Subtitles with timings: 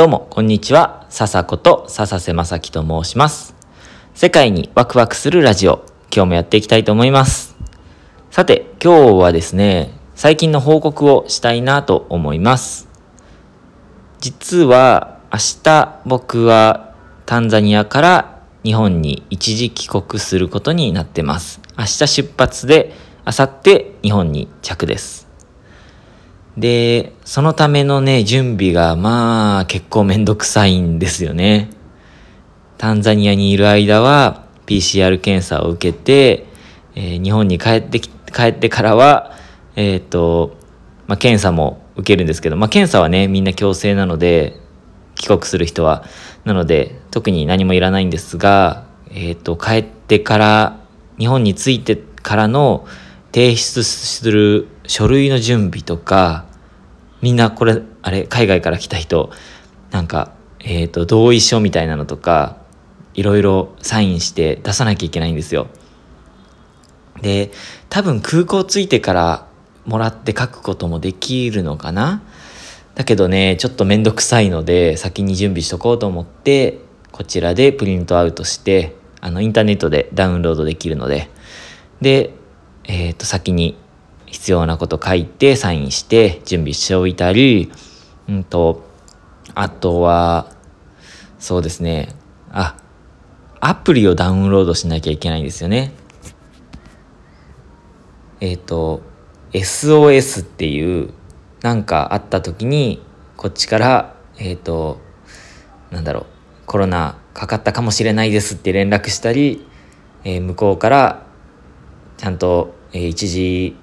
[0.00, 1.04] どうも、こんにちは。
[1.10, 3.54] 笹子と笹瀬正樹と申します。
[4.14, 7.54] 世界にワクワクするラジオ、今日もやっていきたいと思います。
[8.30, 12.88] さて、今日はですね、最近の報告をしたいなと思います。
[14.20, 16.94] 実は、明日僕は
[17.26, 21.60] タンザニアから日本に一時帰国することになってます。
[21.76, 22.94] 明日出発で、
[23.26, 25.29] 明後日日本に着です。
[26.56, 31.70] で、そのためのね、準備がまあ結構めんどくさいんですよね。
[32.78, 36.46] タンザニアにいる間は PCR 検査を受けて、
[36.94, 39.32] えー日本に帰ってき、帰ってからは、
[39.76, 40.56] えっ、と、
[41.06, 44.56] まあ検査も受けるんですけど、まあ検査はね、みんな強制なので、
[45.14, 46.04] 帰国する人は。
[46.44, 50.80] なので、特に何もいらないんですが、えっ、と、帰ってから、
[51.18, 52.86] 日本に着いてからの
[53.32, 56.46] 提出する書類の準備とか、
[57.22, 59.30] みんなこれ、あれ、海外から来た人、
[59.92, 62.56] なんか、えっ、と、同意書みたいなのとか、
[63.14, 65.68] いろいろサインして出さなきゃいけないんですよ。
[67.22, 67.52] で、
[67.88, 69.46] 多分空港着いてから
[69.86, 72.20] もらって書くこともできるのかな
[72.96, 76.80] だけどね、ちょっとめんどくさいので、先に準備しとこうと思って、
[77.12, 81.30] こちらでプリントアウトして、あの、インターネットでダウンロードできるので、
[82.00, 82.34] で、
[82.82, 83.76] えっ、と、先に
[84.30, 87.70] 必要なこと書いて、サインして、準備しておいたり、
[88.28, 88.84] うんと、
[89.54, 90.50] あとは、
[91.38, 92.14] そうですね、
[92.50, 92.76] あ、
[93.60, 95.92] アプリをダウンロードしなきゃいけないんですよね。
[98.40, 99.02] えっ、と、
[99.52, 101.12] SOS っていう、
[101.62, 103.04] なんかあった時に、
[103.36, 105.00] こっちから、えっ、と、
[105.90, 106.26] なんだろう、
[106.66, 109.66] コロナかかったかもしれないですって連絡したり、
[110.24, 111.26] えー向こうから、
[112.16, 113.76] ちゃんと、えー一時、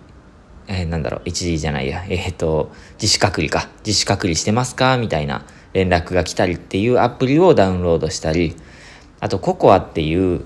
[0.68, 4.98] えーなんだろう、一時じゃないや、えっ、と、自主隔離か、自主隔離してますか？
[4.98, 8.56] みたいな連絡が来たりっていうアプリをダウンロードしたり、
[9.20, 10.42] あと、ココアっていう、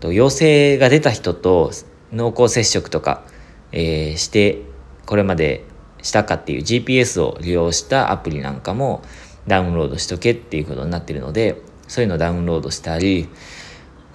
[0.00, 1.70] と陽性が出た人と
[2.12, 3.22] 濃厚接触とか、
[3.72, 4.58] えーして
[5.06, 5.64] これまで
[6.02, 9.02] したかっていう GPS を利用したアプリなんかも
[9.46, 13.28] ダウンロードしとけっていうことになってるのでそういうのをダウンロードしたり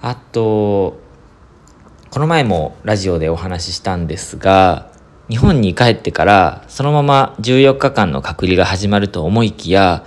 [0.00, 0.98] あと
[2.10, 4.89] この前もラジオでお話ししたんですが
[5.30, 10.04] 日本に帰ってからそのまま14日間の隔離が始まると思いきや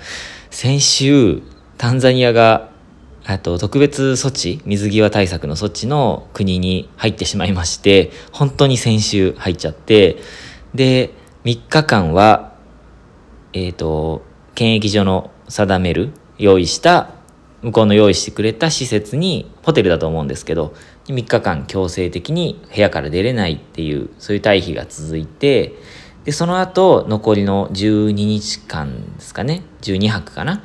[0.51, 1.41] 先週
[1.78, 2.69] タンザニアが
[3.41, 10.17] と特別措置水際対策の措置の国に入ってしまいまして本当に先週入っちゃって
[10.75, 11.11] で
[11.45, 12.53] 3日間は
[13.53, 17.11] えっ、と検疫所の定める用意した
[17.63, 20.74] 向こうの用意してくれた施設にホテルだと思うんですけど
[21.06, 25.73] 3日間強制的に部屋から出れないっていうそういう退避が続いて
[26.25, 30.63] でその後残りの12日間ですかね12泊かな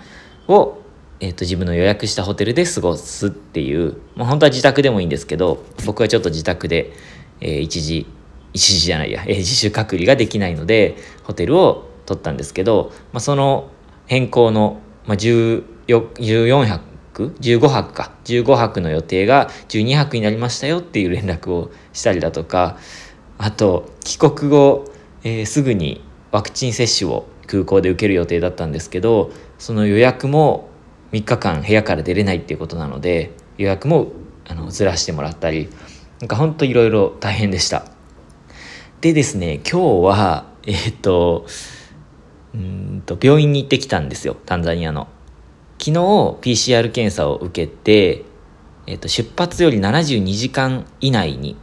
[0.49, 0.83] を
[1.21, 6.93] えー、と自分の予約したホテルで過ごすっていう、まあ、本当は自宅でもいいんですけど僕はちょっと自宅で、
[7.41, 8.07] えー一時
[8.55, 13.71] 一時じゃないや、えー自主隔離ができないのでホテルを取ったんですけど、まあ、その
[14.07, 16.88] 変更の、まあ、14 14泊
[17.27, 18.13] 15泊か。
[18.25, 22.77] 15泊の予定が12泊になりましたよっていう連絡をしたりだとか
[23.39, 24.85] あと帰国後、
[25.25, 30.69] えーすぐにワクチン接種を空港で受ける予定だったんですけどその予約も
[31.13, 34.13] 3日間部屋から出れないっていうことなので予約も
[34.47, 35.71] あのずらしてもらったり
[36.21, 37.85] なんかほんといろいろ大変でした。
[39.01, 41.47] でですね今日はえーっと
[42.55, 45.09] うんと病院に行ってきたんですよタンザニアの。
[45.79, 48.25] 昨日 PCR 検査を受けて、
[48.87, 51.57] えっと出発より72時間以内に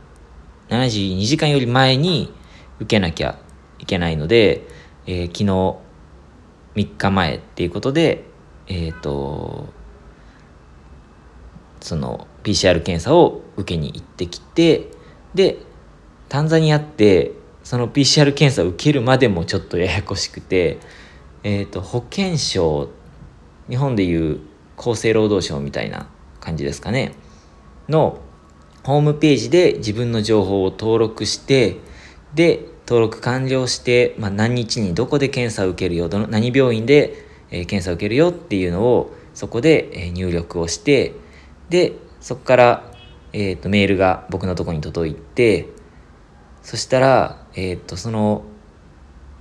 [0.70, 2.34] 72時間より前に
[2.80, 3.38] 受けなきゃ
[3.80, 4.68] いけないので、
[5.06, 5.86] えー昨日
[6.76, 8.26] 3日前っていうことで
[8.68, 9.68] えっ、と
[11.82, 14.90] その PCR 検査を受けに行ってきて
[15.34, 15.60] で
[16.30, 17.34] タンザニアって
[17.64, 20.80] その PCR 検査を受けるまでもちょっとややこしくて、
[21.44, 22.90] えー、と保険証
[23.70, 24.40] 日本でいう
[24.78, 26.08] 厚生労働省みたいな
[26.40, 27.14] 感じですかね。
[27.90, 28.20] の
[28.84, 31.78] ホームページで自分の情報を登録して
[32.36, 41.14] で登録完了して、まあ、何日にどこで検査を受けるよどの何病院で、えー検査を受けるよっていうのをそこで、えー入力をして
[41.70, 42.92] でそこから、
[43.34, 45.70] えー、とメールが僕のとこに届いて
[46.62, 48.44] そしたら、えー、とその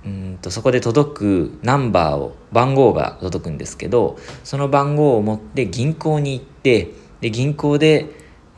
[0.05, 6.91] うんとそこで届くナンバーを番号が届くんですけどその番号を持って銀行に行って
[7.21, 8.07] で銀行で、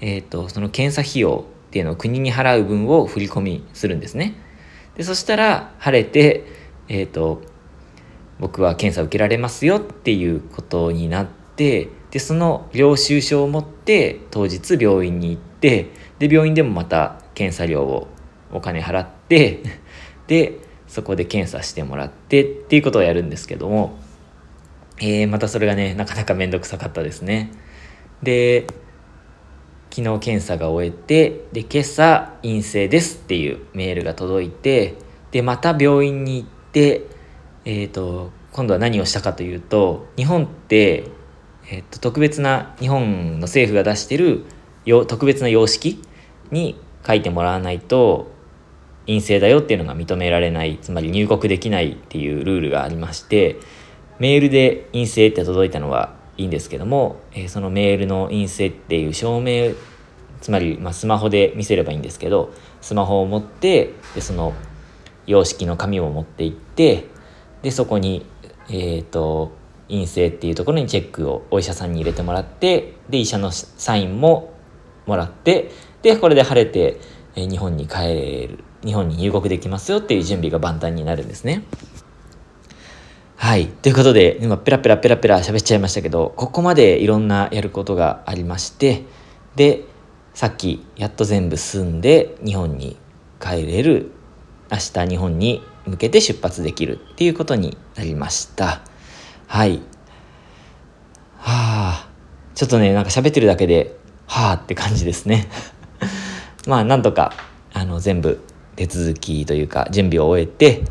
[0.01, 4.35] えー、とその検査費用っていうのを国に払う分を振り込みするんですね。
[4.95, 6.45] でそしたら晴れて、
[6.89, 7.41] えー、と
[8.39, 18.07] 僕は検査受けられますよっていうことになってでその領収書を持って当日病院に行ってで病院でもまた検査料を
[18.51, 19.61] お金払って
[20.27, 23.97] でそこで検査してもらってっていうことをやるんですけども、
[24.99, 27.51] えー、またそれがねなかなか面倒くさかったですね。
[28.23, 28.67] で
[29.89, 34.95] 昨日検査が終えてで今朝陰性ですっていうメールが届いて
[35.31, 37.05] でまた病院に行って
[37.65, 41.09] えっ、ー、と今度は何をしたかというと日本って、
[41.69, 44.45] えーと、特別な日本の政府が出してる
[45.07, 46.01] 特別な様式
[46.49, 48.31] に書いてもらわないと
[49.07, 53.57] 陰性だよっていうのが認められないつまり入国できないっていうルールがありまして
[54.19, 59.73] メールで陰性って届いたのはいいんですけども、えー、そのメールの陰性っていう証明
[60.41, 64.53] つまり、まあ、スマホで見せればいいんですけどスマホを持ってでその
[65.25, 67.07] 様式の紙を持って行って
[67.61, 68.25] でそこに、
[68.69, 69.51] えーと、
[69.89, 74.53] 陰性っていうところにチェックをお医者さんに入れてもらってで医者のサインも
[75.05, 75.71] もらって
[76.01, 76.99] でこれで晴れて、
[77.35, 78.59] え、日本に帰れる。
[78.87, 81.63] 日本に入国できますよっていう準備が万端になるんですね。
[83.35, 83.67] はい。
[83.67, 89.03] ということで、今、ペラペラペラペラ喋っちゃいましたけど、ここまでいろんなやることがありまして、
[89.57, 89.83] で、
[90.33, 92.97] さっき、やっと全部済んで、日本に
[93.39, 94.11] 帰れる、
[94.71, 98.81] 明日日本に向けて出発できるっていうことになりました。
[99.47, 99.81] はい。
[101.37, 102.09] はあ、
[102.55, 105.49] ちょっとね、なんか喋ってるだけで、はあって感じですね。
[106.67, 107.33] まあ、なんとか、
[107.73, 108.41] あの、全部
[108.77, 110.85] 手続きというか、準備を終えて、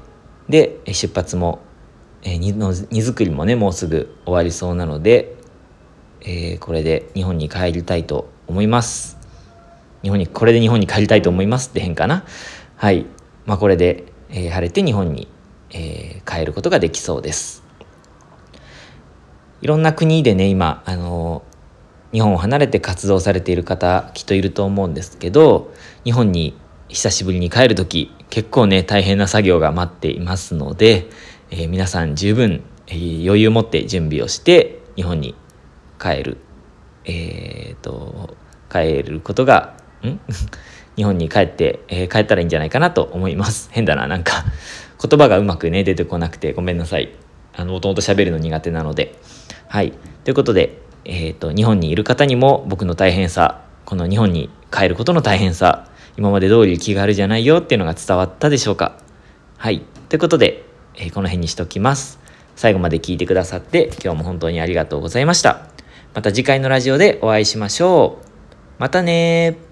[0.48, 1.60] で、出発も
[2.26, 5.36] えー、荷の荷造りもねもうすぐ終わりそうなので、
[6.22, 9.16] えー、これで日本に帰りたいと思います。
[10.02, 12.24] 日本にこれで日本に帰りたいと思いますって変かな。
[12.76, 13.06] はい。
[13.44, 15.28] まあこれで、えー、晴れて日本に、
[15.70, 17.62] えー、帰ることができそうです。
[19.62, 21.44] いろんな国でね今あの
[22.12, 25.72] 日本を離れて活動されている方きっといると思うんですけど
[26.04, 26.56] 日本に
[26.96, 31.10] 久しぶりに帰る時結構ね大変な作業が待っていますので、
[31.50, 35.34] えー、皆さん十分、えー、余裕を持って準備をして日本に
[36.00, 36.38] 帰る、
[37.04, 38.34] えーと、
[38.72, 40.18] 帰ることがん？
[40.96, 43.68] 日本に帰って、えー、帰ったらいいんじゃないかなと思います。
[43.72, 44.46] 変だななんか
[44.98, 47.10] 言葉がうまくね出てこなくてごめんなさい。
[47.54, 49.16] あのもともと喋るの苦手なので。
[49.68, 49.92] はい。
[50.24, 58.98] ということで、えーと、日本にいる方にも僕の大変さこの日本に帰ることの大変さ今まで通り気軽じゃないよっていうのが伝わったでしょうか
[59.58, 60.66] はいということで
[60.96, 62.18] えー、この辺にしときます。
[62.54, 65.68] 最後まで聞いてくださって今日も本当にありがとうございました。
[66.14, 68.26] また次回のラジオでお会いしましょう。
[68.78, 69.65] またね